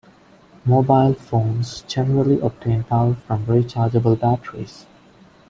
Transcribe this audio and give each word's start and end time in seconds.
Mobile 0.65 1.13
phones 1.13 1.81
generally 1.83 2.39
obtain 2.39 2.83
power 2.85 3.13
from 3.13 3.45
rechargeable 3.45 4.19
batteries. 4.19 4.87